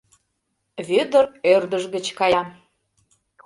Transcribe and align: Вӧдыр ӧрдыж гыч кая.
Вӧдыр 0.87 1.25
ӧрдыж 1.53 1.83
гыч 1.93 2.05
кая. 2.19 2.43